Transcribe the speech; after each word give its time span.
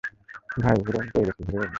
ভাই, 0.57 0.77
হিরোইন 0.85 1.07
পেয়ে 1.13 1.25
গেছি 1.27 1.41
হিরোইন! 1.47 1.69